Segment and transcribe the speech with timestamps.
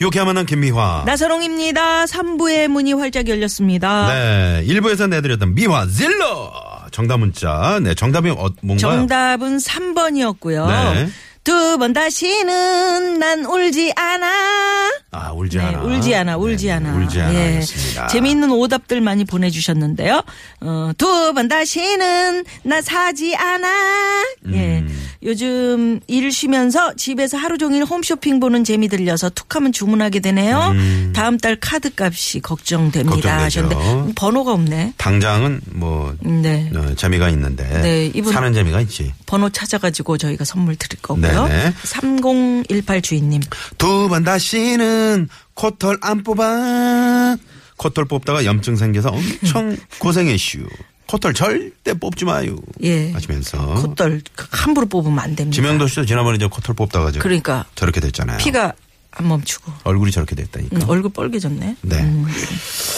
[0.00, 1.04] 유쾌한 김미화.
[1.06, 2.04] 나선홍입니다.
[2.04, 4.08] 3부의 문이 활짝 열렸습니다.
[4.08, 4.64] 네.
[4.66, 6.52] 1부에서 내드렸던 미화 질러.
[6.90, 7.80] 정답 문자.
[7.82, 7.94] 네.
[7.94, 8.78] 정답이 어, 뭔가요?
[8.78, 10.66] 정답은 3번이었고요.
[10.68, 11.08] 네.
[11.44, 14.90] 두 번 다시는 난 울지 않아.
[15.12, 15.82] 아, 울지 네, 않아.
[15.84, 16.96] 울지 않아, 울지 네, 않아.
[16.96, 17.34] 울지 않아.
[17.34, 17.56] 예.
[17.58, 18.06] 였습니다.
[18.08, 20.22] 재미있는 오답들 많이 보내주셨는데요.
[20.62, 24.24] 어, 두 번 다시는 나 사지 않아.
[24.54, 24.84] 예.
[25.22, 25.26] 음.
[25.26, 30.72] 요즘 일 쉬면서 집에서 하루 종일 홈쇼핑 보는 재미 들려서 툭하면 주문하게 되네요.
[31.14, 33.02] 다음 달 카드 값이 걱정됩니다.
[33.16, 33.20] 음.
[33.20, 33.44] 걱정되죠.
[33.70, 34.94] 하셨는데 번호가 없네.
[34.98, 36.70] 당장은 뭐 네.
[36.74, 39.12] 어, 재미가 있는데 네, 이분- 사는 재미가 있지.
[39.26, 41.46] 번호 찾아가지고 저희가 선물 드릴 거고요.
[41.48, 41.72] 네네.
[41.82, 43.40] 3018 주인님.
[43.78, 47.36] 두 번 다시는 코털 안 뽑아.
[47.76, 50.60] 코털 뽑다가 염증 생겨서 엄청 고생했슈.
[51.06, 52.56] 코털 절대 뽑지 마요.
[52.82, 53.12] 예.
[53.12, 55.54] 하시면서 콧돌 함부로 뽑으면 안 됩니다.
[55.54, 58.38] 지명도 씨도 지난번에 저 코털 뽑다가 저 그러니까 저렇게 됐잖아요.
[58.38, 58.72] 피가
[59.18, 60.76] 안 멈추고 얼굴이 저렇게 됐다니까.
[60.76, 61.76] 음, 얼굴 빨개졌네.
[61.80, 61.96] 네.
[62.02, 62.26] 음.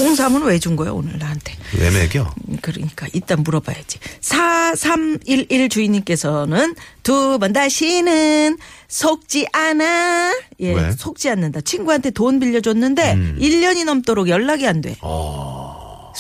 [0.01, 1.55] 홍삼은 왜 준 거야 오늘 나한테?
[1.79, 2.35] 왜 매겨?
[2.49, 3.99] 음, 그러니까 이따 물어봐야지.
[4.21, 10.33] 4311 주인님께서는 두 번 다시는 속지 않아.
[10.61, 10.91] 예, 왜?
[10.93, 11.61] 속지 않는다.
[11.61, 13.39] 친구한테 돈 빌려줬는데 음.
[13.41, 14.97] 1년이 넘도록 연락이 안 돼.
[14.99, 15.03] 속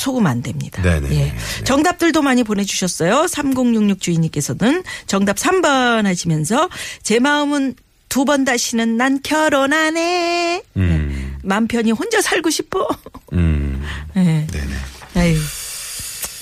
[0.07, 0.81] 으면 안 됩니다.
[0.83, 1.11] 네네.
[1.15, 1.35] 예.
[1.65, 3.27] 정답들도 많이 보내주셨어요.
[3.27, 6.69] 3066 주인님께서는 정답 3번 하시면서
[7.03, 7.75] 제 마음은
[8.09, 10.63] 두 번 다시는 난 결혼 안 해.
[10.77, 11.37] 음.
[11.43, 12.89] 맘 편히 혼자 살고 싶어.
[13.35, 13.83] 음.
[14.17, 14.47] 예.
[14.51, 14.75] 네네.
[15.17, 15.39] 아유,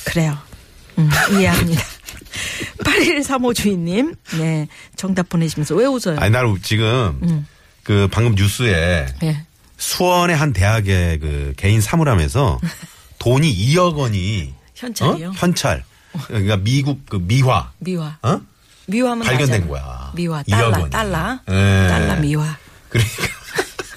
[0.05, 0.39] 그래요.
[0.99, 1.83] 음, 이해합니다.
[2.85, 4.69] 8135 주인님, 네.
[4.95, 6.19] 정답 보내시면서 왜 웃어요?
[6.21, 7.45] 아니, 나는 지금
[7.83, 9.43] 그 방금 뉴스에 예.
[9.79, 12.61] 수원의 한 대학의 그 개인 사물함에서
[13.27, 15.29] 돈이 2억 원이 현찰이요?
[15.31, 15.33] 어?
[15.35, 15.83] 현찰.
[16.29, 17.73] 그러니까 미국 그 미화.
[17.79, 18.17] 미화.
[18.23, 18.41] 어?
[18.87, 19.83] 미화면 발견된 맞아요.
[19.83, 20.13] 거야.
[20.15, 20.43] 미화.
[20.45, 20.91] 2억 달러, 원이.
[20.91, 21.41] 달러.
[21.49, 21.89] 예.
[21.89, 22.57] 달러 미화.
[22.89, 23.15] 그러니까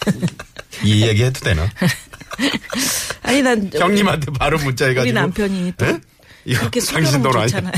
[0.84, 1.70] 이 얘기 해도 되나?
[3.22, 3.70] 아니, 난.
[3.72, 5.04] 형님한테 바로 문자 해가지고.
[5.04, 6.00] 우리 남편이 또 예?
[6.46, 7.46] 이거 그렇게 당신 돈 아니야?
[7.46, 7.74] 좋잖아요.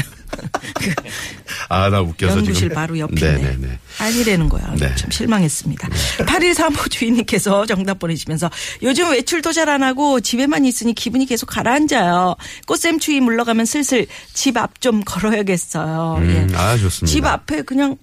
[1.71, 2.75] 그 아, 나 웃겨서 연구실 지금.
[2.75, 3.31] 바로 옆이네.
[3.37, 3.79] 네네네.
[3.99, 4.75] 아니라는 거야.
[4.77, 4.93] 네.
[4.95, 5.87] 참 실망했습니다.
[6.27, 8.49] 8135 주인님께서 정답 보내주시면서
[8.83, 12.35] 요즘 외출도 잘 안 하고 집에만 있으니 기분이 계속 가라앉아요.
[12.67, 16.15] 꽃샘 추위 물러가면 슬슬 집 앞 좀 걸어야겠어요.
[16.19, 16.57] 음, 예.
[16.57, 17.05] 아, 좋습니다.
[17.13, 17.95] 집 앞에 그냥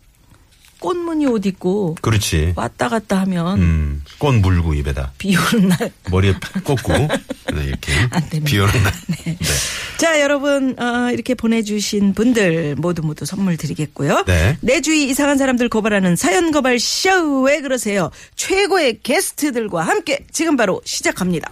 [0.80, 2.52] 꽃무늬 옷 입고 그렇지.
[2.56, 5.12] 왔다 갔다 하면 음, 꽃 물고 입에다.
[5.18, 5.90] 비 오는 날.
[6.10, 6.34] 머리에
[6.64, 8.44] 꽂고 네, 이렇게 안 됩니다.
[8.44, 8.92] 비 오는 날.
[9.24, 9.36] 네.
[9.98, 14.24] 자, 여러분, 어, 이렇게 보내주신 분들 모두 모두 선물 드리겠고요.
[14.26, 14.56] 네.
[14.60, 17.42] 내 주위 이상한 사람들 고발하는 사연 고발 쇼.
[17.42, 18.10] 왜 그러세요?
[18.36, 21.50] 최고의 게스트들과 함께 지금 바로 시작합니다.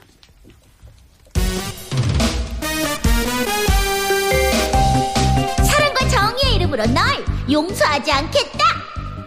[5.65, 7.05] 사랑과 정의의 이름으로 널
[7.51, 8.65] 용서하지 않겠다.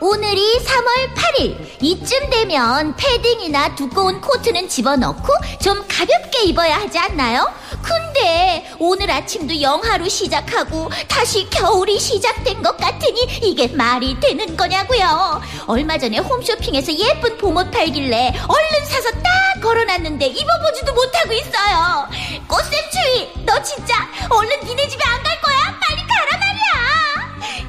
[0.01, 1.57] 오늘이 3월 8일.
[1.81, 5.27] 이쯤 되면 패딩이나 두꺼운 코트는 집어넣고
[5.61, 7.51] 좀 가볍게 입어야 하지 않나요?
[7.81, 15.41] 근데 오늘 아침도 영하로 시작하고 다시 겨울이 시작된 것 같으니 이게 말이 되는 거냐고요.
[15.67, 22.07] 얼마 전에 홈쇼핑에서 예쁜 봄옷 팔길래 얼른 사서 딱 걸어놨는데 입어보지도 못하고 있어요.
[22.47, 23.95] 꽃샘추위, 너 진짜
[24.29, 25.79] 얼른 니네 집에 안 갈 거야?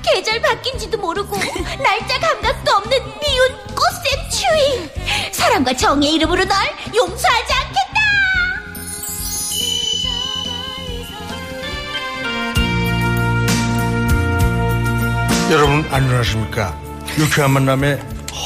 [0.03, 1.37] 계절 바뀐지도 모르고
[1.83, 4.91] 날짜 감각도 없는 미운 꽃샘 추위.
[5.33, 6.57] 사랑과 정의 이름으로 널
[6.95, 8.01] 용서하지 않겠다!
[15.51, 16.79] 여러분 안녕하십니까?
[17.19, 18.01] 유쾌한 만남의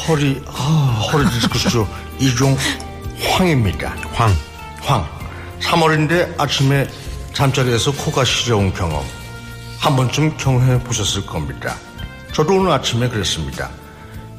[0.07, 0.51] 허리 아,
[1.11, 1.87] 허리 디스크쇼
[2.19, 2.57] 이종
[3.31, 3.95] 황입니다.
[4.13, 4.33] 황.
[4.81, 5.07] 황.
[5.61, 6.87] 3월인데 아침에
[7.33, 9.03] 잠자리에서 코가 시려운 경험
[9.85, 11.75] 한 번쯤 경험해 보셨을 겁니다
[12.33, 13.69] 저도 오늘 아침에 그랬습니다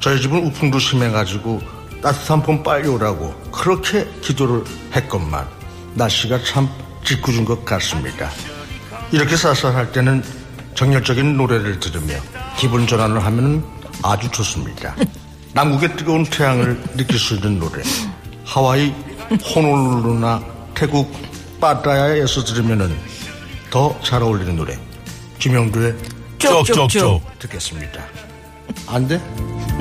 [0.00, 1.62] 저희 집은 우풍도 심해가지고
[2.02, 5.46] 따뜻한 봄 빨리 오라고 그렇게 기도를 했건만
[5.94, 6.68] 날씨가 참
[7.04, 8.28] 짓궂은 것 같습니다
[9.12, 10.24] 이렇게 쌀쌀할 때는
[10.74, 12.14] 정열적인 노래를 들으며
[12.58, 13.64] 기분 전환을 하면
[14.02, 14.96] 아주 좋습니다.
[15.54, 17.82] 남국의 뜨거운 태양을 느낄 수 있는 노래.
[18.44, 18.92] 하와이
[19.54, 20.42] 호놀룰루나
[20.74, 21.10] 태국
[21.60, 22.94] 빠따야에서 들으면
[23.70, 24.76] 더 잘 어울리는 노래.
[25.46, 25.94] 김영도의
[26.38, 27.22] 쪽쪽쪽.
[27.38, 28.02] 듣겠습니다.
[28.88, 29.20] 안 돼?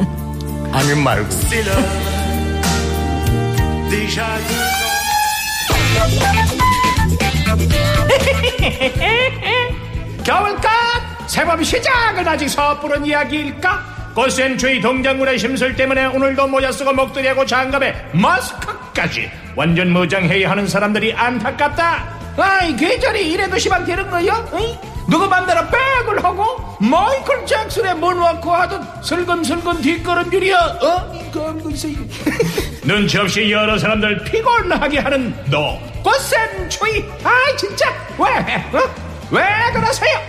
[0.71, 1.27] 아니면 말고.
[10.23, 10.69] 겨울까?
[11.27, 13.95] 새봄 시작은 아직 섣부른 이야기일까?
[14.13, 22.13] 꽃샘추위 동장군의 심술 때문에 오늘도 모자 쓰고 목도리하고 장갑에 마스크까지 완전 무장해야 하는 사람들이 안타깝다
[22.37, 24.47] 아이 계절이 이래도 시방 되는 거요?
[24.53, 24.94] 어이?
[25.07, 26.43] 누구 맘대로 백을 하고
[26.79, 31.13] 마이클 잭슨의 문워크 하듯 슬금슬금 뒷걸음질이야 어?
[31.29, 32.03] 이거 있어 이거
[32.83, 38.77] 눈치 없이 여러 사람들 피곤하게 하는 너 꽃샘추위 아 진짜 왜?
[38.77, 38.83] 어?
[39.31, 39.43] 왜
[39.73, 40.19] 그러세요?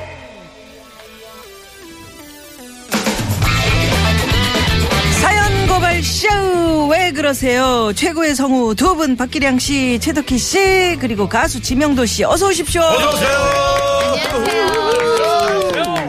[5.21, 6.89] 사연 고발 쇼!
[6.89, 7.93] 왜 그러세요?
[7.95, 12.83] 최고의 성우 두 분, 박기량 씨, 최덕희 씨, 그리고 가수 지명도 씨, 어서 오십시오.
[14.17, 15.16] 谢谢.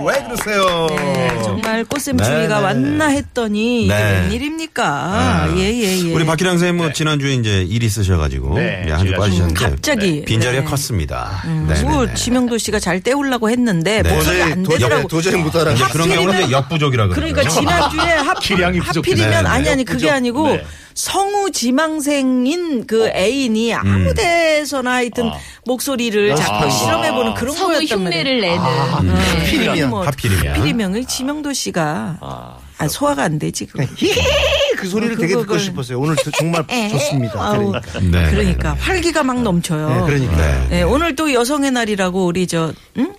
[0.07, 0.87] 왜 그러세요?
[0.89, 2.53] 네, 정말 꽃샘추위가 네, 네.
[2.53, 4.21] 왔나 했더니 이게 네.
[4.21, 4.83] 웬일입니까?
[4.85, 5.53] 아.
[5.57, 6.13] 예, 예, 예.
[6.13, 10.23] 우리 박기량 선생님 뭐 지난주에 이제 일이 있으셔가지고 네, 한주 제가 빠지셨는데 갑자기.
[10.23, 10.67] 빈자리가 네.
[10.69, 11.43] 컸습니다.
[11.45, 12.13] 네, 뭐 네, 네.
[12.13, 14.15] 지명도 씨가 잘 때우려고 했는데 네.
[14.15, 15.07] 도저히 안 되더라고.
[15.09, 15.73] 도저히 못 알아.
[15.73, 17.19] 이제 그런 경우는 역부족이라 그러죠.
[17.21, 18.99] 그러니까 지난주에 하, 기량이 부족해서.
[18.99, 19.69] 하필이면 네, 아니 네.
[19.71, 20.63] 아니 그게 아니고 네.
[20.93, 23.79] 성우 지망생인 그 애인이 음.
[23.79, 25.37] 아무 데서나 하여튼 아.
[25.65, 28.21] 목소리를 자꾸 실험해보는 그런 성우 거였단 말이에요.
[28.23, 28.63] 흉내를 내는.
[29.03, 29.13] 네.
[29.39, 29.96] 하필이면.
[29.97, 30.47] 뭐 하필이면.
[30.47, 33.83] 하필이면 지명도 씨가 아, 소화가 안 되지 그거.
[34.77, 35.99] 그 소리를 어, 되게 듣고 그걸- 싶었어요.
[35.99, 37.33] 오늘 정말 좋습니다.
[37.41, 37.99] 아우, 그러니까.
[37.99, 39.89] 네, 그러니까 활기가 막 넘쳐요.
[39.89, 40.37] 네, 그러니까.
[40.37, 40.67] 네.
[40.69, 43.13] 네, 오늘 또 여성의 날이라고 우리 저 응?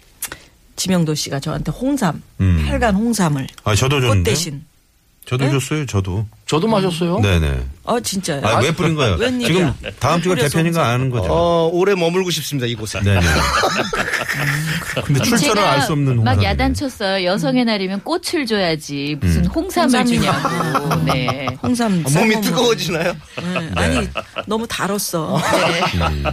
[0.77, 2.65] 지명도 씨가 저한테 홍삼, 음.
[2.67, 4.31] 팔간 홍삼을 아, 저도 꽃 줬는데.
[4.31, 4.65] 대신.
[5.27, 5.51] 저도 네?
[5.51, 6.27] 줬어요, 저도.
[6.49, 7.21] 저도 마셨어요?
[7.21, 7.61] 네네.
[7.85, 8.41] 어 진짜요?
[8.45, 9.15] 아, 왜 뿌린 거예요?
[9.17, 9.47] 웬일이야?
[9.49, 10.95] 지금 다음 주가 뿌려서 대표님과 홍삼.
[10.95, 11.29] 아는 거죠.
[11.31, 13.01] 어, 오래 머물고 싶습니다, 이곳에.
[13.01, 13.21] 네네.
[15.05, 16.45] 근데 출처를 알수 없는 막 홍삼이네.
[16.51, 17.25] 야단쳤어요.
[17.25, 19.51] 여성의 날이면 꽃을 줘야지 무슨 음.
[19.51, 20.49] 홍삼을 홍삼이냐고.
[20.49, 21.05] 주냐고.
[21.05, 21.47] 네.
[21.63, 22.41] 홍삼 아, 몸이 삶아먹어.
[22.43, 23.13] 뜨거워지나요?
[23.43, 23.71] 네.
[23.75, 24.09] 아니
[24.47, 25.37] 너무 달았어.
[25.37, 26.25] 음.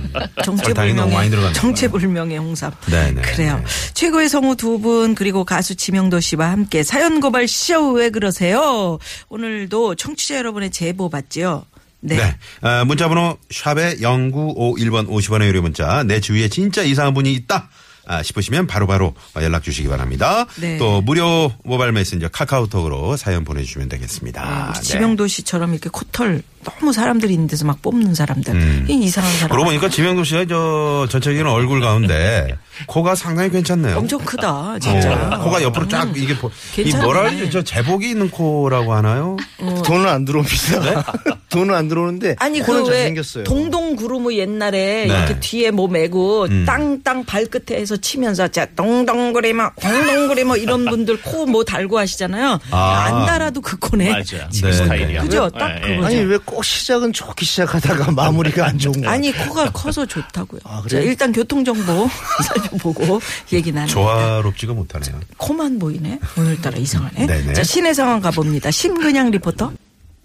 [0.44, 1.62] 정체불명의 설탕이 너무 많이 들어갔나 봐요.
[1.62, 2.72] 정체불명의 홍삼.
[2.88, 3.22] 네네.
[3.22, 3.64] 그래요.
[3.94, 9.00] 최고의 성우 두 분 그리고 가수 지명도 씨와 함께 사연 고발 쇼왜 그러세요?
[9.30, 11.66] 오늘도 청취자 여러분의 제보 받지요.
[12.00, 12.18] 네.
[12.18, 12.38] 네.
[12.62, 16.04] 아, 문자번호 샵에 0951번 50원의 유료 문자.
[16.04, 17.70] 내 주위에 진짜 이상한 분이 있다.
[18.08, 20.46] 아, 싶으시면 바로바로 연락 주시기 바랍니다.
[20.60, 20.78] 네.
[20.78, 24.68] 또 무료 모바일 메신저 카카오톡으로 사연 보내주시면 되겠습니다.
[24.70, 24.82] 우리 네.
[24.82, 28.54] 지명도 씨처럼 이렇게 코털 너무 사람들이 있는 데서 막 뽑는 사람들.
[28.56, 28.86] 음.
[28.90, 29.50] 이 이상한 사람.
[29.50, 32.56] 그러고 보니까 지명도 씨가 저 전체적인 얼굴 가운데
[32.88, 33.98] 코가 상당히 괜찮네요.
[33.98, 35.14] 엄청 크다, 진짜.
[35.38, 36.92] 어, 코가 옆으로 쫙 이게 보- 이.
[36.96, 37.52] 뭐라 그러지?
[37.52, 39.38] 저 제복이 있는 코라고 하나요?
[39.86, 41.06] 돈은 안 들어옵니다.
[41.50, 42.36] 돈은 안 들어오는데.
[42.40, 43.44] 아니 코는 그왜 잘생겼어요.
[43.44, 45.18] 동동 구루무 옛날에 네.
[45.18, 46.66] 이렇게 뒤에 뭐 메고 음.
[46.66, 52.60] 땅땅 발끝에 해서 치면서 자 동동구리마 동동구리마 이런 분들 코 뭐 달고 하시잖아요.
[52.72, 53.04] 아.
[53.06, 54.10] 안 달아도 그 코네.
[54.10, 54.50] 맞아요.
[54.62, 54.72] 네.
[54.72, 55.22] 스타일이야.
[55.22, 55.48] 그죠?
[55.52, 55.96] 딱 네.
[55.98, 56.06] 그거죠.
[56.08, 59.12] 아니, 왜 꼭 시작은 좋게 시작하다가 마무리가 안 좋은 거야?
[59.12, 60.62] 아니 코가 커서 좋다고요.
[60.64, 60.90] 아, 그래?
[60.90, 62.10] 자, 일단 교통 정보
[62.44, 63.22] 살펴보고
[63.54, 63.88] 얘기 나누.
[63.88, 65.20] 조화롭지가 못하네요.
[65.38, 66.20] 코만 보이네.
[66.38, 67.26] 오늘따라 이상하네.
[67.28, 67.54] 네네.
[67.54, 68.72] 자 시내 상황 가봅니다.
[68.72, 69.72] 심근양 리포터.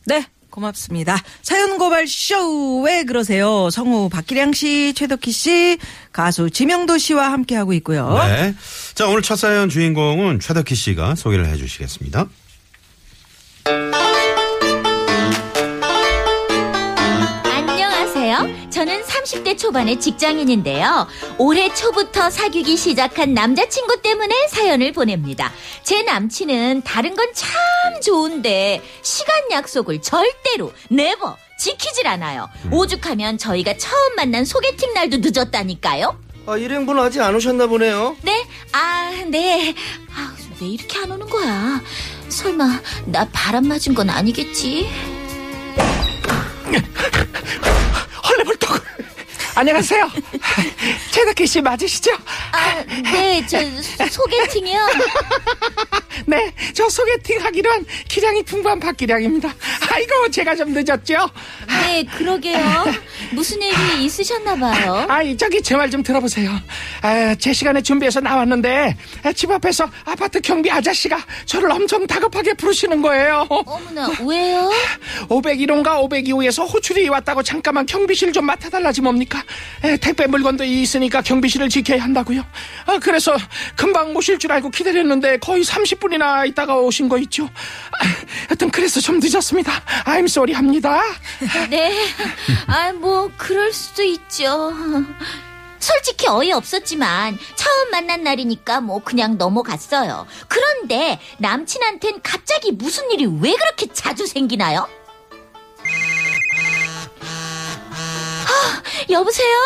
[0.07, 0.25] 네.
[0.51, 1.17] 고맙습니다.
[1.43, 3.71] 사연 고발 쇼 왜 그러세요?
[3.71, 5.79] 성우 박기량 씨, 최덕희 씨,
[6.13, 8.19] 가수 지명도 씨와 함께 하고 있고요.
[8.25, 8.55] 네.
[8.95, 12.27] 자, 오늘 첫 사연 주인공은 최덕희 씨가 소개를 해 주시겠습니다.
[19.21, 21.07] 30대 초반의 직장인인데요.
[21.39, 25.53] 올해 초부터 사귀기 시작한 남자친구 때문에 사연을 보냅니다.
[25.83, 32.49] 제 남친은 다른 건 참 좋은데 시간 약속을 절대로 네버 지키질 않아요.
[32.73, 36.19] 오죽하면 저희가 처음 만난 소개팅 날도 늦었다니까요.
[36.47, 38.17] 아, 일행분 아직 안 오셨나 보네요.
[38.23, 38.45] 네?
[38.73, 39.75] 아, 네.
[40.15, 41.81] 아, 왜 이렇게 안 오는 거야?
[42.29, 44.89] 설마 나 바람 맞은 건 아니겠지?
[49.55, 50.11] 안녕하세요.
[51.11, 52.13] 최덕희 씨 맞으시죠?
[52.53, 53.59] 아, 네, 저
[54.09, 54.79] 소개팅이요.
[56.27, 59.53] 네, 저 소개팅 하기로 한 기량이 풍부한 박기량입니다.
[59.93, 61.29] 아이고, 제가 좀 늦었죠?
[61.69, 62.85] 네, 그러게요.
[63.33, 65.07] 무슨 일이 있으셨나 봐요.
[65.09, 66.53] 아이, 저기 제 말 좀 들어보세요.
[67.03, 73.03] 아, 제 시간에 준비해서 나왔는데 아, 집 앞에서 아파트 경비 아저씨가 저를 엄청 다급하게 부르시는
[73.03, 73.47] 거예요.
[73.49, 74.71] 어머나, 왜요?
[75.29, 79.43] 501호인가 502호에서 호출이 왔다고 잠깐만 경비실 좀 맡아달라지 뭡니까?
[79.85, 82.45] 에, 택배 물건도 있으니까 경비실을 지켜야 한다고요.
[82.87, 83.37] 아, 그래서
[83.77, 87.45] 금방 오실 줄 알고 기다렸는데 거의 30분이나 있다가 오신 거 있죠.
[87.45, 88.07] 아,
[88.49, 89.73] 하여튼 그래서 좀 늦었습니다.
[90.05, 91.03] I'm sorry 합니다.
[91.71, 92.07] 네.
[92.67, 94.73] 아, 뭐, 그럴 수도 있죠.
[95.81, 100.27] 솔직히 어이없었지만 처음 만난 날이니까 뭐 그냥 넘어갔어요.
[100.47, 104.87] 그런데 남친한텐 갑자기 무슨 일이 왜 그렇게 자주 생기나요?
[109.11, 109.57] 여보세요?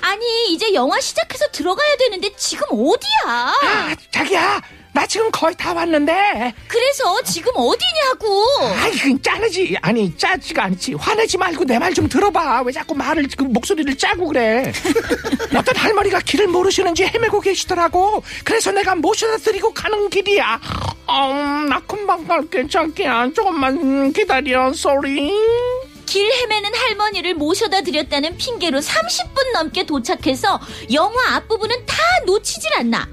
[0.00, 3.54] 아니, 이제 영화 시작해서 들어가야 되는데 지금 어디야?
[3.62, 4.60] 아, 자기야,
[4.92, 6.54] 나 지금 거의 다 왔는데.
[6.68, 8.44] 그래서 지금 어디냐고?
[8.80, 9.76] 아, 이건 짜르지.
[9.82, 10.94] 아니, 짜지가 않지.
[10.94, 12.62] 화내지 말고 내 말 좀 들어봐.
[12.62, 14.72] 왜 자꾸 말을, 그 목소리를 짜고 그래.
[15.56, 18.22] 어떤 할머니가 길을 모르시는지 헤매고 계시더라고.
[18.44, 20.60] 그래서 내가 모셔다 드리고 가는 길이야.
[21.10, 23.30] 음, 나 금방 갈게, 자기야.
[23.34, 25.32] 조금만 기다려, 쏘리.
[26.06, 30.60] 길 헤매는 할머니를 모셔다 드렸다는 핑계로 30분 넘게 도착해서
[30.92, 31.96] 영화 앞부분은 다
[32.26, 33.08] 놓치질 않나.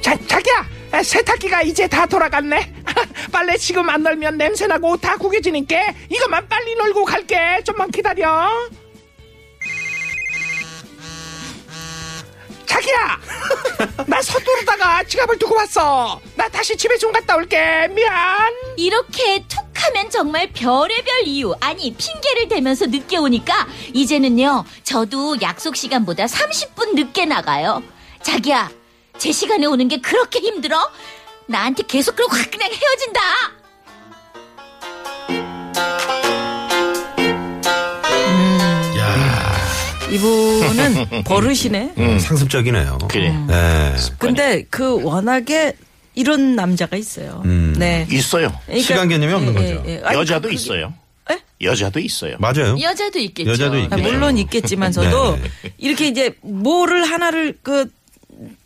[0.00, 0.66] 자, 자기야.
[0.92, 2.72] 아, 세탁기가 이제 다 돌아갔네.
[3.32, 7.60] 빨래 지금 안 널면 냄새나고 옷다 구겨지니까 이것만 빨리 널고 갈게.
[7.64, 8.48] 좀만 기다려.
[12.86, 13.20] 자기야,
[14.06, 16.20] 나 서두르다가 지갑을 두고 왔어.
[16.36, 17.88] 나 다시 집에 좀 갔다 올게.
[17.90, 18.52] 미안.
[18.76, 26.26] 이렇게 툭 하면 정말 별의별 이유, 아니, 핑계를 대면서 늦게 오니까 이제는요, 저도 약속 시간보다
[26.26, 27.82] 30분 늦게 나가요.
[28.22, 28.70] 자기야,
[29.18, 30.78] 제 시간에 오는 게 그렇게 힘들어?
[31.48, 33.20] 나한테 계속 그러고 확 그냥 헤어진다!
[40.10, 41.94] 이분은 버릇이네.
[41.98, 42.98] 음, 상습적이네요.
[43.08, 43.30] 그래.
[43.46, 43.94] 네.
[44.18, 45.74] 근데 그 워낙에
[46.14, 47.42] 이런 남자가 있어요.
[47.44, 47.74] 음.
[47.78, 48.06] 네.
[48.10, 48.52] 있어요.
[48.66, 49.84] 그러니까- 시간 개념이 없는 예, 거죠.
[49.86, 50.00] 예, 예.
[50.04, 50.94] 아니, 여자도 그게- 있어요.
[51.30, 51.38] 에?
[51.60, 52.36] 여자도 있어요.
[52.38, 52.76] 맞아요.
[52.80, 53.50] 여자도 있겠죠.
[53.50, 54.02] 여자도 아, 있겠죠.
[54.02, 55.42] 물론 있겠지만서도 네.
[55.78, 57.86] 이렇게 이제 뭐를 하나를 그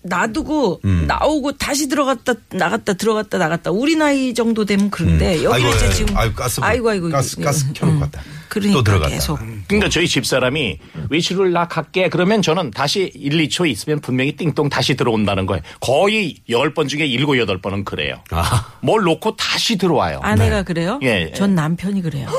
[0.03, 1.05] 놔두고 음.
[1.07, 5.45] 나오고 다시 들어갔다 나갔다 들어갔다 나갔다 우리 나이 정도 되면 그런데 음.
[5.45, 7.73] 여기 이제 아이고, 지금 아이고, 가스, 아이고 아이고 가스, 이거, 가스 음.
[7.75, 8.23] 켜놓고 갔다.
[8.49, 9.15] 그러니까 또 들어갔다.
[9.15, 10.79] 계속 그러니까 저희 집 사람이
[11.11, 15.63] 외출을 나 갈게 그러면 저는 다시 1, 2초 있으면 분명히 띵동 다시 들어온다는 거예요.
[15.79, 18.17] 거의 10번 중에 7, 8번은 그래요.
[18.31, 18.67] 아.
[18.81, 20.19] 뭘 놓고 다시 들어와요.
[20.23, 20.99] 아내가 그래요?
[21.03, 21.31] 예.
[21.33, 22.29] 전 남편이 그래요.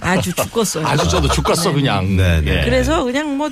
[0.00, 0.86] 아주 죽겠어요.
[0.86, 2.16] 아주 저도 죽겠어 그냥.
[2.16, 2.58] 네, 네.
[2.58, 2.64] 예.
[2.64, 3.50] 그래서 그냥 뭐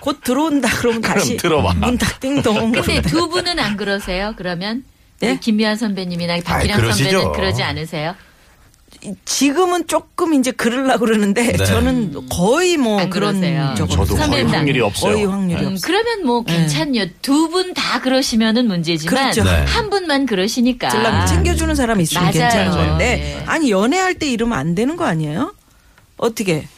[0.00, 1.74] 곧 들어온다 그러면 다시 들어와.
[1.74, 2.72] 문딱 띵동.
[2.72, 4.34] 근데 두 분은 안 그러세요?
[4.36, 4.84] 그러면?
[5.22, 5.36] 예?
[5.40, 6.80] 김미아 선배님이나 박기량.
[6.92, 8.14] 선배는 그러지 않으세요?
[9.24, 11.64] 지금은 조금 이제 그러려고 그러는데 네.
[11.64, 13.40] 저는 거의 뭐안 그런
[13.74, 15.12] 저도 거의 선배님 확률이 안- 없어요.
[15.14, 15.80] 거의 확률이 음, 없어요.
[15.84, 17.06] 그러면 뭐 괜찮요.
[17.20, 19.42] 두분 다 그러시면은 문제지만 그렇죠.
[19.44, 19.64] 네.
[19.66, 21.24] 한 분만 그러시니까.
[21.26, 22.32] 챙겨주는 사람 있으면 맞아요.
[22.38, 23.44] 괜찮은 건데 네.
[23.46, 25.52] 아니 연애할 때 이러면 안 되는 거 아니에요?
[26.16, 26.68] 어떻게?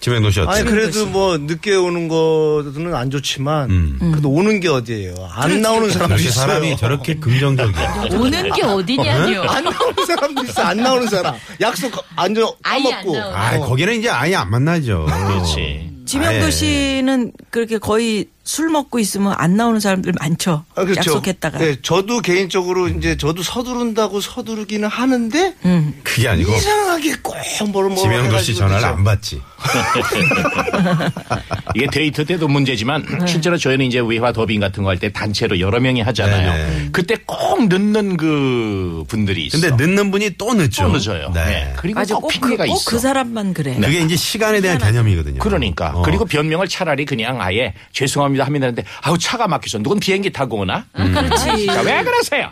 [0.00, 0.64] 지명도 씨 아니?
[0.64, 3.98] 그래도 뭐 늦게 오는 거는 안 좋지만 음.
[4.12, 5.14] 그래도 오는 게 어디예요?
[5.30, 6.30] 안 나오는 사람도 있어요.
[6.32, 8.06] 사람이 저렇게 긍정적이야.
[8.12, 9.42] 오는 게 어디냐뇨.
[9.42, 10.62] 안 나오는 사람도 있어.
[10.62, 11.34] 안 나오는 사람.
[11.60, 12.56] 약속 안 줘.
[12.62, 13.16] 아예 까먹고.
[13.20, 15.04] 아, 거기는 이제 아예 안 만나죠.
[15.06, 15.90] 그렇지.
[16.06, 16.50] 지명도 아예.
[16.50, 20.64] 씨는 그렇게 거의 술 먹고 있으면 안 나오는 사람들 많죠.
[20.74, 20.98] 아, 그렇죠.
[21.12, 21.58] 약속했다가.
[21.58, 25.94] 네, 저도 개인적으로 이제 저도 서두른다고 서두르기는 하는데 음.
[26.02, 27.36] 그게 아니고 이상하게 꼭
[27.68, 29.40] 뭐를 뭐 지명도 씨 전화를 안 받지.
[31.74, 33.26] 이게 데이트 때도 문제지만 네.
[33.26, 36.52] 실제로 저희는 이제 외화 더빙 같은 거 할 때 단체로 여러 명이 하잖아요.
[36.52, 36.88] 네네.
[36.92, 39.58] 그때 꼭 늦는 그 분들이 있어.
[39.60, 40.84] 근데 늦는 분이 또 늦죠.
[40.84, 41.30] 또 늦어요.
[41.32, 41.44] 네.
[41.44, 41.72] 네.
[41.76, 42.14] 그리고 맞아.
[42.16, 42.90] 꼭 꼭, 그, 핑계가 꼭 있어.
[42.90, 43.76] 그 사람만 그래.
[43.76, 45.38] 그게 이제 시간에 대한 개념이거든요.
[45.38, 46.02] 그러니까 어.
[46.02, 50.84] 그리고 변명을 차라리 그냥 아예 죄송합니다 하면 되는데 아우 차가 막혀서 누군 비행기 타고 오나?
[50.94, 51.66] 그렇지.
[51.66, 52.50] 자, 왜 그러세요?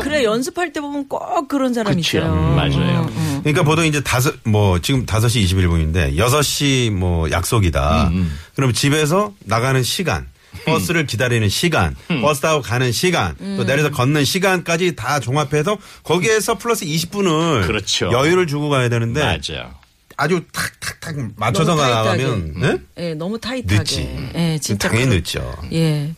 [0.00, 2.18] 그래 연습할 때 보면 꼭 그런 사람 그쵸.
[2.18, 2.32] 있어요.
[2.32, 3.02] 음, 맞아요.
[3.02, 3.40] 음, 음.
[3.42, 8.10] 그러니까 보통 이제 다섯 뭐 지금 5시 21분인데 6시 뭐 약속이다.
[8.54, 10.26] 그럼 집에서 나가는 시간
[10.64, 16.84] 버스를 기다리는 시간, 버스 타고 가는 시간, 또 내려서 걷는 시간까지 다 종합해서 거기에서 플러스
[16.84, 18.10] 20분을 그렇죠.
[18.12, 19.70] 여유를 주고 가야 되는데 맞아.
[20.18, 21.74] 아주 탁탁탁 맞춰서.
[21.76, 22.78] 나가면 네?
[22.98, 23.78] 예, 너무 타이트하게.
[23.82, 24.30] 늦지.
[24.34, 25.56] 예, 진짜 당연히 그- 늦죠.
[25.72, 26.12] 예.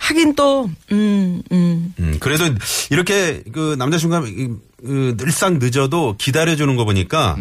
[0.00, 1.94] 하긴 또, 음, 음.
[1.98, 2.44] 음, 그래서
[2.90, 4.48] 이렇게 그 남자 중간 이-
[4.84, 7.36] 그 늘상 늦어도 기다려주는 거 보니까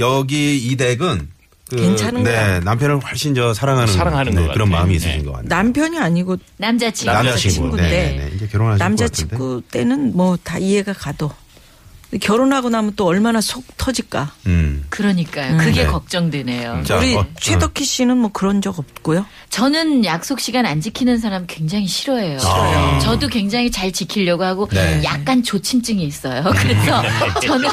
[0.00, 1.28] 여기 이 댁은
[1.70, 2.60] 그 괜찮은 네.
[2.60, 4.80] 남편을 훨씬 저 사랑하는, 사랑하는 네, 것 그런 같아요.
[4.82, 4.96] 마음이 네.
[4.96, 5.48] 있으신 것 같네요.
[5.48, 7.12] 남편이 아니고 남자친구.
[7.12, 7.66] 남자친구.
[7.68, 8.32] 남자친구인데 네, 네, 네.
[8.36, 11.30] 이제 결혼하실 것 남자친구 때는 뭐 다 이해가 가도
[12.20, 14.30] 결혼하고 나면 또 얼마나 속 터질까.
[14.46, 14.84] 음.
[14.88, 15.56] 그러니까요.
[15.58, 15.86] 그게 네.
[15.86, 16.82] 걱정되네요.
[16.84, 19.26] 자, 우리 어, 최덕희 씨는 뭐 그런 적 없고요.
[19.50, 22.38] 저는 약속 시간 안 지키는 사람 굉장히 싫어해요.
[23.02, 25.02] 저도 굉장히 잘 지키려고 하고 네.
[25.04, 26.44] 약간 조침증이 있어요.
[26.56, 27.02] 그래서
[27.42, 27.68] 저는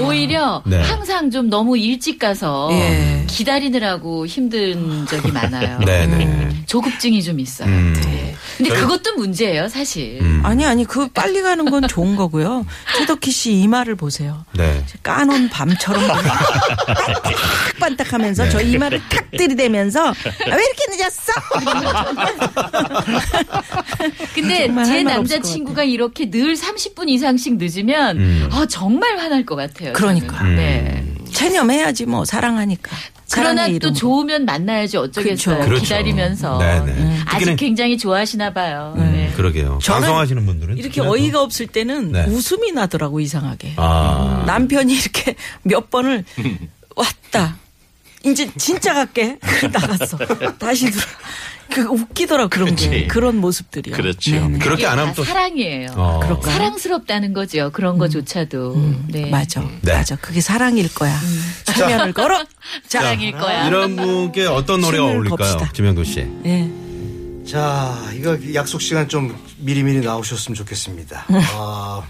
[0.00, 0.80] 오히려 네.
[0.82, 3.24] 항상 좀 너무 일찍 가서 예.
[3.26, 5.78] 기다리느라고 힘든 적이 많아요.
[5.80, 6.48] 네, 네.
[6.66, 7.68] 조급증이 좀 있어요.
[8.60, 8.64] 음.
[8.64, 8.68] 네.
[8.68, 10.18] 근데 그것도 문제예요, 사실.
[10.20, 10.40] 음.
[10.44, 12.66] 아니 아니 그 빨리 가는 건 좋은 거고요.
[12.96, 14.44] 최덕희 씨 이마를 보세요.
[14.52, 14.84] 네.
[15.02, 16.02] 까놓은 밤처럼
[17.78, 20.14] 반딱반딱하면서 저 이마를 탁 들이대면서 아,
[20.46, 21.32] 왜 이렇게 늦었어?
[24.34, 28.48] 근데 제 남자친구가 이렇게 늘 30분 이상씩 늦으면 음.
[28.52, 29.92] 아, 정말 화날 것 같아요.
[29.92, 30.38] 그러니까.
[30.38, 30.56] 저는.
[30.56, 31.04] 네.
[31.32, 32.96] 체념해야지 뭐 사랑하니까.
[33.32, 33.92] 그러나 또.
[33.92, 35.64] 좋으면 만나야지 어쩌겠어요.
[35.64, 35.82] 그렇죠.
[35.82, 36.58] 기다리면서.
[36.58, 36.92] 네네.
[36.92, 38.94] 음, 아직 특히는- 굉장히 좋아하시나 봐요.
[38.96, 39.32] 음, 네.
[39.36, 39.78] 그러게요.
[39.84, 42.24] 방송하시는 분들은 이렇게 어이가 없을 때는 네.
[42.26, 43.72] 웃음이 나더라고 이상하게.
[43.76, 44.44] 아.
[44.46, 46.24] 남편이 이렇게 몇 번을
[46.94, 47.56] 왔다.
[48.24, 49.38] 이제 진짜 갈게.
[49.72, 50.16] 나갔어.
[50.58, 51.02] 다시 들어.
[51.72, 53.08] 그 웃기더라 그런 게 그치.
[53.08, 53.96] 그런 모습들이요.
[53.96, 54.30] 그렇죠.
[54.32, 54.58] 네네.
[54.58, 55.88] 그렇게 이게 안다 하면 또 사랑이에요.
[55.96, 56.40] 어.
[56.44, 57.70] 사랑스럽다는 거죠.
[57.72, 58.76] 그런 거조차도.
[59.08, 59.24] 네.
[59.24, 59.30] 음.
[59.30, 59.60] 맞아.
[59.80, 59.92] 네.
[59.92, 60.16] 맞아.
[60.16, 61.18] 그게 사랑일 거야.
[61.64, 62.44] 체면을 걸어.
[62.86, 63.66] 자, 사랑일 거야.
[63.66, 65.68] 이런 분께 어떤 노래가 어울릴까요?
[65.72, 66.26] 지명도 씨.
[66.44, 66.70] 예.
[67.50, 71.26] 자, 이거 약속 시간 좀 미리미리 나오셨으면 좋겠습니다.
[71.54, 72.02] 아,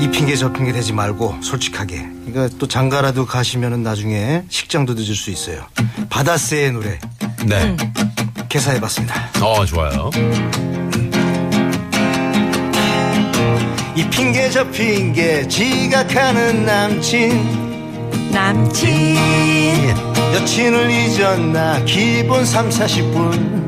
[0.00, 2.06] 이 핑계 저 핑계 대지 말고 솔직하게.
[2.28, 5.66] 이거 또 장가라도 가시면은 나중에 식장도 늦을 수 있어요.
[6.10, 6.98] 바다새의 노래
[7.46, 7.62] 네.
[7.64, 7.76] 음.
[8.48, 9.30] 개사해봤습니다.
[9.42, 10.10] 어, 좋아요.
[13.94, 17.66] 이 핑계 저 핑계 지각하는 남친
[18.32, 19.16] 남친.
[20.34, 23.65] 여친을 잊었나 기본 3, 40분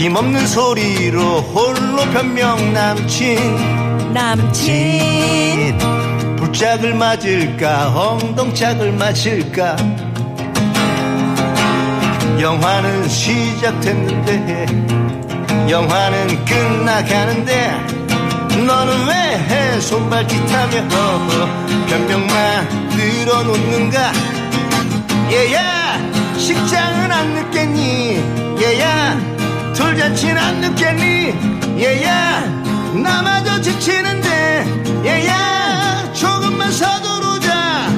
[0.00, 4.14] 힘없는 소리로 홀로 변명 남친.
[4.14, 5.76] 남친.
[6.38, 9.76] 불짝을 맞을까 엉덩짝을 맞을까.
[12.40, 14.66] 영화는 시작됐는데
[15.68, 17.70] 영화는 끝나가는데
[18.66, 20.88] 너는 왜 손발짓하며
[21.90, 24.12] 변명만 늘어놓는가?
[25.30, 25.98] 얘야
[26.38, 28.16] 식장은 안 늦겠니?
[28.62, 29.39] 얘야
[29.74, 31.34] 돌잔치는 안 늦겠니
[31.82, 32.40] 얘야
[32.94, 34.64] 나마저 지치는데
[35.04, 37.88] 얘야 조금만 서두르자.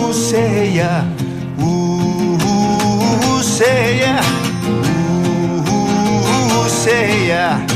[0.00, 1.04] 우세야
[3.28, 4.20] 우세야
[6.64, 7.66] 우세야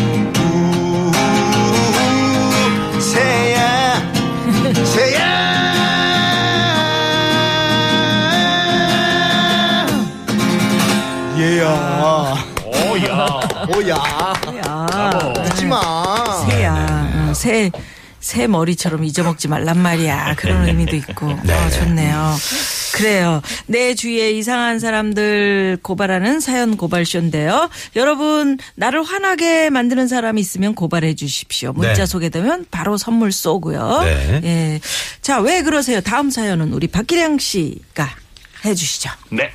[13.76, 13.96] 오야.
[14.48, 15.32] 오야 야.
[15.38, 17.28] 웃지 마 새야.
[17.30, 17.70] 어, 새,
[18.20, 20.34] 새 머리처럼 잊어먹지 말란 말이야.
[20.36, 21.26] 그런 의미도 있고.
[21.42, 21.52] 네.
[21.54, 22.34] 어, 좋네요.
[22.94, 23.40] 그래요.
[23.66, 27.70] 내 주위에 이상한 사람들 고발하는 사연 고발쇼인데요.
[27.96, 31.72] 여러분, 나를 화나게 만드는 사람이 있으면 고발해 주십시오.
[31.72, 32.06] 문자 네.
[32.06, 34.02] 소개되면 바로 선물 쏘고요.
[34.04, 34.40] 네.
[34.44, 34.80] 예.
[35.22, 36.00] 자, 왜 그러세요?
[36.00, 38.08] 다음 사연은 우리 박기량 씨가
[38.66, 39.10] 해 주시죠.
[39.30, 39.50] 네.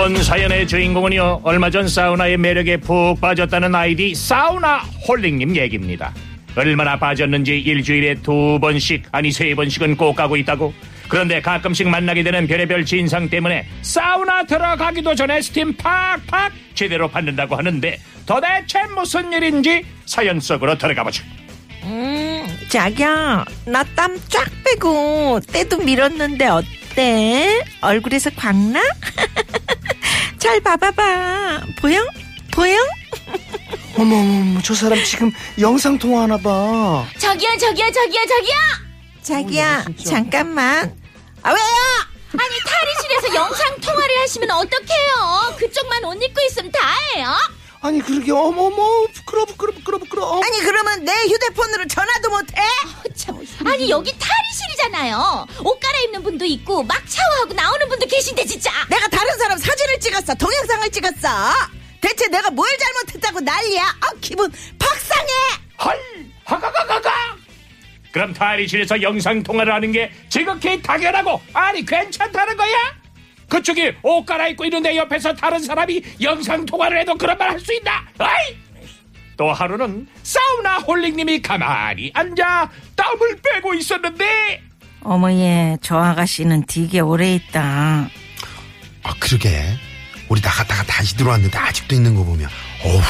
[0.00, 6.14] 이번 사연의 주인공은요 얼마 전 사우나의 매력에 푹 빠졌다는 아이디 사우나 홀링님 얘기입니다.
[6.56, 10.72] 얼마나 빠졌는지 일주일에 두 번씩 아니 세 번씩은 꼭 가고 있다고.
[11.06, 17.98] 그런데 가끔씩 만나게 되는 별의별 진상 때문에 사우나 들어가기도 전에 스팀 팍팍 제대로 받는다고 하는데
[18.24, 21.22] 도대체 무슨 일인지 사연 속으로 들어가 보죠.
[21.84, 27.62] 음, 자기야, 나 땀 쫙 빼고 때도 밀었는데 어때?
[27.82, 28.80] 얼굴에서 광나?
[30.40, 31.60] 잘 봐봐봐.
[31.80, 32.04] 보여?
[32.52, 32.76] 보여?
[33.96, 38.54] 어머머머 저 사람 지금 영상 통화 하나 봐 저기요, 저기요, 저기요, 저기요!
[39.22, 40.96] 자기야, 잠깐만.
[41.42, 41.66] 아, 왜요?
[42.32, 45.56] 아니, 탈의실에서 영상 통화를 하시면 어떡해요?
[45.58, 47.28] 그쪽만 옷 입고 있으면 다예요?
[47.82, 50.40] 아니 그러게 어머머 부끄러 부끄러 부끄러 부끄러 어.
[50.42, 52.54] 아니, 그러면 내 휴대폰으로 전화도 못해?
[53.60, 55.46] 참, 아니, 여기 탈의실이잖아요.
[55.64, 58.70] 옷 갈아입는 분도 있고, 막 샤워하고 나오는 분도 계신데, 진짜!
[58.88, 60.34] 내가 다른 사람 사진을 찍었어.
[60.34, 61.28] 동영상을 찍었어.
[62.00, 63.82] 대체 내가 뭘 잘못했다고 난리야?
[63.84, 65.28] 아, 기분 박상해!
[65.84, 66.00] 헐!
[66.44, 67.36] 하가가가가!
[68.12, 72.76] 그럼 탈의실에서 영상 통화를 하는 게 지극히 당연하고 아니 괜찮다는 거야?
[73.48, 78.02] 그쪽이 옷 갈아입고 있는데 옆에서 다른 사람이 영상 통화를 해도 그런 말 할 수 있나?
[78.18, 78.56] 아이!
[79.40, 84.60] 또 하루는 사우나 홀링님이 가만히 앉아 땀을 빼고 있었는데.
[85.02, 88.10] 어머, 얘, 저 아가씨는 되게 오래 있다.
[89.02, 89.64] 아, 그러게.
[90.28, 92.50] 우리 나갔다가 다시 들어왔는데 아직도 있는 거 보면,
[92.84, 93.00] 어우,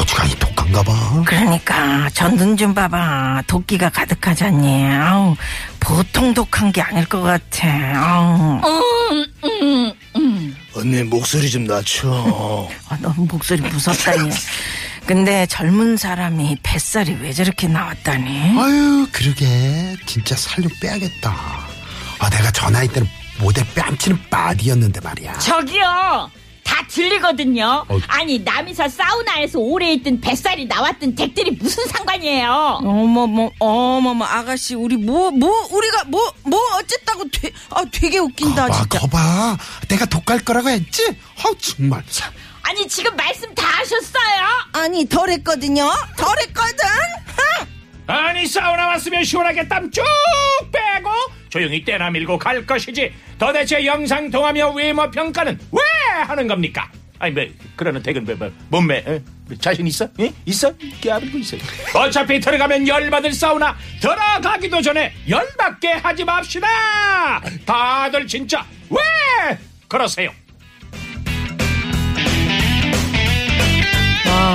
[0.00, 1.22] 어지간히 독한가 봐.
[1.26, 3.42] 그러니까 저눈좀 봐봐.
[3.46, 4.86] 도끼가 가득하잖니?
[4.86, 5.36] 아우
[5.78, 7.68] 보통 독한 게 아닐 것 같아.
[7.96, 8.60] 아우.
[10.74, 12.66] 언니 목소리 좀 낮춰.
[12.88, 14.30] 아, 너무 목소리 무섭다니
[15.06, 18.58] 근데 젊은 사람이 뱃살이 왜 저렇게 나왔다니?
[18.58, 19.96] 아유, 그러게.
[20.06, 21.34] 진짜 살좀 빼야겠다.
[22.18, 23.08] 아, 내가 저 나이 때는
[23.40, 25.38] 모델 뺨치는 바디였는데 말이야.
[25.38, 26.30] 저기요.
[26.62, 27.84] 다 들리거든요.
[27.88, 27.98] 어.
[28.06, 32.78] 아니 남이사 사우나에서 오래 있던 뱃살이 나왔던 댁들이 무슨 상관이에요?
[32.84, 38.78] 어머머, 어머머, 아가씨, 우리 뭐, 뭐, 우리가 뭐, 뭐, 어쨌다고 되, 아, 되게 웃긴다, 거봐,
[38.82, 38.98] 진짜.
[39.00, 39.56] 거봐.
[39.88, 41.04] 내가 독갈 거라고 했지?
[41.08, 42.04] 어, 정말.
[42.70, 44.46] 아니 지금 말씀 다 하셨어요?
[44.74, 45.90] 아니, 덜 했거든요?
[46.16, 46.86] 덜 했거든?
[48.06, 50.02] 아니 사우나 왔으면 시원하게 땀 쭉
[50.72, 51.10] 빼고
[51.48, 55.80] 조용히 때나 밀고 갈 것이지 도대체 영상 통하며 외모 평가는 왜
[56.24, 56.90] 하는 겁니까?
[57.20, 57.44] 아니 뭐
[57.76, 59.20] 그러는 댁은 뭐, 뭐 몸매 어?
[59.60, 60.08] 자신 있어?
[60.20, 60.32] 예?
[60.46, 60.72] 있어?
[61.00, 61.56] 깨알고 있어
[61.94, 66.66] 어차피 들어가면 열받을 사우나 들어가기도 전에 열받게 하지 맙시다
[67.64, 69.56] 다들 진짜 왜
[69.88, 70.32] 그러세요?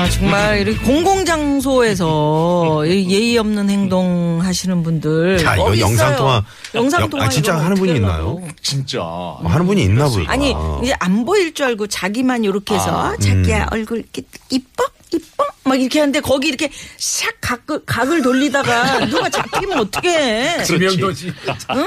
[0.06, 5.44] 아, 정말, 이렇게 공공장소에서 이 예의 없는 행동 하시는 분들.
[5.44, 5.80] 야, 이거.
[5.80, 6.44] 영상통화.
[6.76, 7.26] 영상통화.
[7.26, 8.42] 아, 진짜 하는 분이 어떻게 있나요?
[8.62, 10.32] 진짜 뭐 하는 분이 있나 보다.
[10.32, 13.68] 아니, 이제 안 보일 줄 알고 자기만 이렇게 해서 아, 자기야 음.
[13.72, 14.84] 얼굴 이렇게 이뻐?
[15.12, 15.46] 이뻐?
[15.64, 20.64] 막 이렇게 하는데 거기 이렇게 샥 각을, 각을 돌리다가 누가 잡히면 어떡해.
[20.64, 21.34] 지명도지.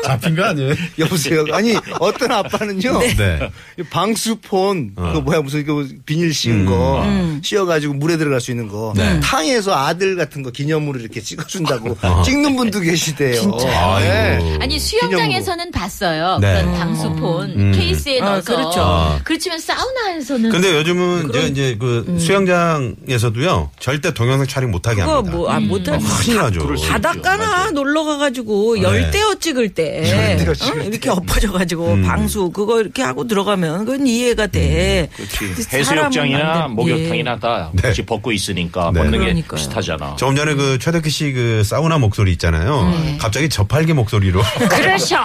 [0.04, 0.74] 잡힌 거 아니에요?
[0.98, 1.44] 여보세요.
[1.52, 2.98] 아니 어떤 아빠는요.
[3.16, 3.50] 네.
[3.78, 5.12] 이 방수폰 어.
[5.14, 7.40] 그 뭐야 무슨 그 비닐 씌운 거 음.
[7.44, 9.21] 씌워가지고 물에 들어갈 수 있는 거 네.
[9.21, 13.42] 탕에서 아들 같은 거 기념으로 이렇게 찍어준다고 찍는 분도 계시대요.
[13.66, 14.59] 아이고.
[14.61, 16.38] 아니 수영장에서는 봤어요.
[16.40, 16.62] 네.
[16.62, 17.73] 그런 방수폰 음.
[17.75, 18.55] 케이스에 아, 넣어서.
[18.57, 18.81] 그렇죠.
[18.81, 19.21] 아.
[19.25, 25.37] 그렇지만 사우나에서는 근데 요즘은 이제, 이제 그 수영장에서도요 절대 동영상 촬영 못하게 합니다.
[25.37, 26.05] 뭐, 아, 못하지.
[26.25, 26.66] 큰일 나죠.
[26.88, 30.55] 바닷가나 놀러 가가지고 열대어 찍을 때 열대어 어?
[30.55, 30.87] 찍을 때.
[30.87, 32.03] 이렇게 엎어져가지고 음.
[32.03, 35.09] 방수 그거 이렇게 하고 들어가면 그건 이해가 돼.
[35.16, 36.68] 그렇지 사람은 해수욕장이나.
[36.68, 37.92] 목욕탕이나 다 네.
[37.99, 39.01] 같이 벗고 있으니까 네.
[39.01, 39.57] 벗는 게 그러니까요.
[39.59, 42.91] 비슷하잖아 조금 전에 그 최덕희 씨 그 사우나 목소리 있잖아요.
[43.19, 44.41] 갑자기 저팔계 목소리로.
[44.71, 45.19] 그러셔.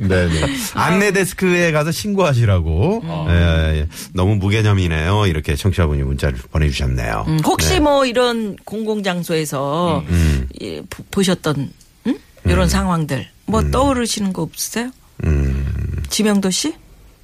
[0.00, 0.46] 네 네.
[0.74, 3.02] 안내 데스크에 가서 신고하시라고.
[3.28, 3.86] 예, 예.
[4.14, 5.26] 너무 무개념이네요.
[5.26, 7.24] 이렇게 청취자분이 문자를 보내주셨네요.
[7.28, 7.80] 음, 혹시 네.
[7.80, 10.48] 뭐 이런 공공장소에서 음.
[10.60, 11.70] 예, 보- 보셨던
[12.06, 12.18] 음?
[12.44, 14.90] 이런 상황들 뭐 떠오르시는 거 없으세요?
[15.24, 16.02] 음.
[16.08, 16.74] 지명도 씨?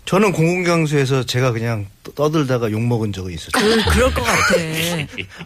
[0.08, 3.50] 저는 공공장소에서 제가 그냥 떠- 떠들다가 욕 먹은 적이 있었죠.
[3.58, 4.54] 그, 그럴 것 같아.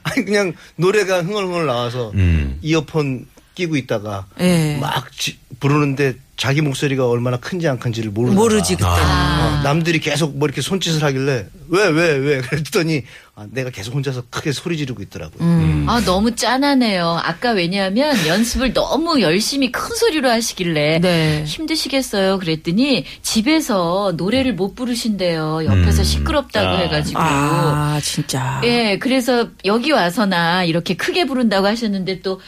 [0.04, 2.58] 아니 그냥 노래가 흥얼흥얼 나와서 음.
[2.62, 4.78] 이어폰 끼고 있다가 예.
[4.80, 8.84] 막 지- 부르는데 자기 목소리가 얼마나 큰지 안 큰지를 모르는 모르지 그때.
[8.88, 13.04] 어, 남들이 계속 뭐 이렇게 손짓을 하길래 왜왜 왜 그랬더니
[13.36, 15.38] 아, 내가 계속 혼자서 크게 소리 지르고 있더라고요.
[15.40, 15.86] 음.
[15.88, 17.20] 아 너무 짠하네요.
[17.22, 21.44] 아까 왜냐하면 연습을 너무 열심히 큰 소리로 하시길래 네.
[21.46, 22.38] 힘드시겠어요.
[22.40, 25.64] 그랬더니 집에서 노래를 못 부르신대요.
[25.64, 26.04] 옆에서 음.
[26.04, 26.78] 시끄럽다고 아.
[26.80, 27.20] 해가지고.
[27.20, 28.60] 아 진짜.
[28.64, 32.40] 예, 그래서 여기 와서나 이렇게 크게 부른다고 하셨는데 또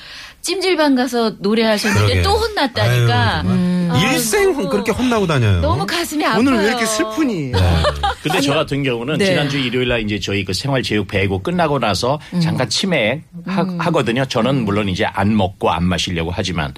[0.48, 2.22] 찜질방 가서 노래하셨는데 그러게.
[2.22, 3.36] 또 혼났다니까.
[3.40, 3.90] 아유, 정말.
[3.90, 5.60] 아, 일생 너무- 그렇게 혼나고 다녀요.
[5.62, 6.40] 너무 가슴이 아파요.
[6.40, 7.52] 오늘 왜 이렇게 슬프니?
[8.22, 9.24] 근데 저 같은 경우는 네.
[9.26, 12.40] 지난주 일요일 날 이제 저희 그 생활체육 배구 끝나고 나서 음.
[12.40, 16.74] 잠깐 치맥 하, 거든요 저는 물론 이제 안 먹고 안 마시려고 하지만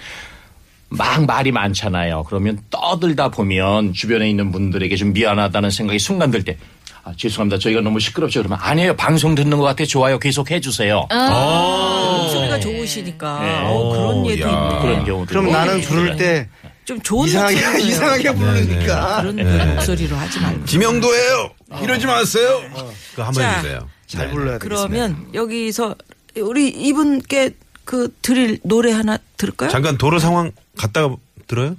[0.89, 2.25] 막 말이 많잖아요.
[2.29, 6.57] 그러면 떠들다 보면 주변에 있는 분들에게 좀 미안하다는 생각이 순간 들 때
[7.07, 7.61] 아, 죄송합니다.
[7.61, 8.41] 저희가 너무 시끄럽죠.
[8.41, 8.97] 그러면 아니에요.
[8.97, 9.85] 방송 듣는 것 같아.
[9.85, 10.19] 좋아요.
[10.19, 11.07] 계속 해주세요.
[11.09, 13.41] 목소리가 좋으시니까.
[13.41, 13.61] 네.
[13.63, 14.51] 어, 그런 예도 야.
[14.51, 14.81] 있네.
[14.83, 15.57] 그런 경우도 그럼 있고.
[15.57, 16.49] 나는 부를 때
[16.85, 19.75] 좀 좋은 이상하게 목소리로 이상하게 부르니까 그런 네.
[19.75, 20.65] 목소리로 하지 말고.
[20.67, 21.51] 지명도예요.
[21.83, 22.63] 이러지 마세요.
[23.11, 23.89] 그거 한번 자, 해주세요.
[24.07, 24.33] 잘 네.
[24.33, 24.87] 불러야 되겠습니다.
[24.89, 25.97] 그러면 여기서
[26.37, 27.51] 우리 이분께
[27.85, 29.69] 그 드릴 노래 하나 들을까요?
[29.71, 31.15] 잠깐 도로 상황 갔다가
[31.49, 31.75] 들어요?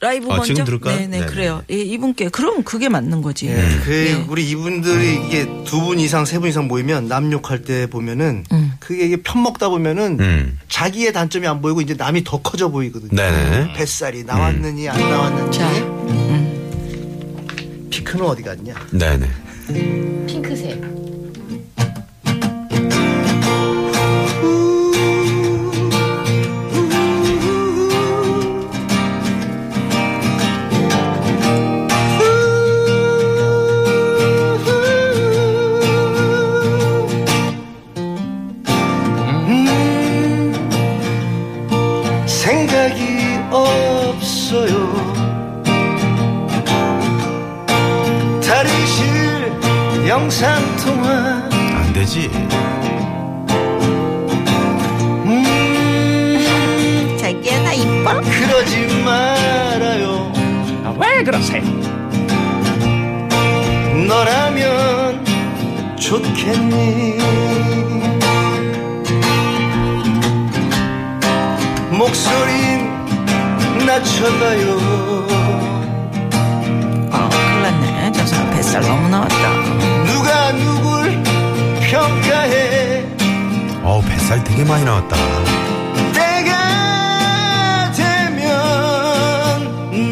[0.00, 0.44] 라이브 아, 먼저.
[0.52, 0.94] 지금 들을까요?
[0.96, 1.26] 네네 네네.
[1.26, 1.62] 그래요.
[1.70, 3.46] 예, 이분께 그럼 그게 맞는 거지.
[3.46, 3.54] 예,
[3.84, 4.24] 그 네.
[4.28, 8.72] 우리 이분들이 이게 두 분 이상 세 분 이상 모이면 남 욕할 때 보면은 음.
[8.78, 10.58] 그게 이게 편 먹다 보면은 음.
[10.68, 13.10] 자기의 단점이 안 보이고 이제 남이 더 커져 보이거든요.
[13.16, 13.72] 네네.
[13.74, 15.58] 뱃살이 나왔느니 안 나왔는지.
[15.58, 15.70] 자,
[17.90, 18.74] 피크는 어디 갔냐?
[18.92, 19.26] 네네.
[20.26, 20.82] 핑크색.
[43.50, 44.92] 없어요.
[48.44, 49.52] 다리실
[50.08, 51.48] 영상 통화.
[51.50, 52.30] 안 되지.
[55.24, 58.20] 음, 자기야 나 이뻐?
[58.20, 60.32] 그러지 말아요.
[60.84, 61.62] 아, 왜 그러세요?
[64.06, 65.24] 너라면
[65.96, 67.18] 좋겠니
[71.90, 72.75] 목소리
[73.96, 74.76] 낮춰봐요
[77.12, 78.12] 아, 큰일 났네.
[78.12, 79.52] 저 사람 뱃살 너무 나왔다.
[80.04, 81.22] 누가 누굴
[81.80, 83.06] 평가해
[83.82, 85.16] 어우, 뱃살 되게 많이 나왔다.
[86.12, 88.42] 때가 되면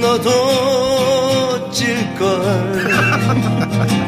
[0.00, 2.94] 너도 찔걸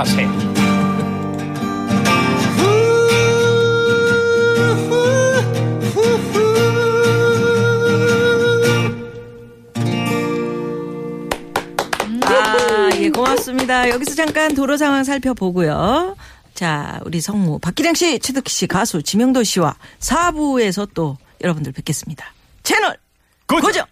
[0.00, 0.30] 왜 그러세요?
[12.24, 13.90] 아, 예, 고맙습니다.
[13.90, 16.16] 여기서 잠깐 도로 상황 살펴보고요.
[16.54, 22.32] 자, 우리 성무, 박기량 씨, 최덕희 씨, 가수, 지명도 씨와 4부에서 또 여러분들 뵙겠습니다.
[22.62, 22.96] 채널
[23.46, 23.84] 고정!